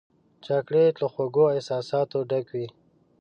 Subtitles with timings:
[0.45, 2.67] چاکلېټ له خوږو احساساتو ډک وي.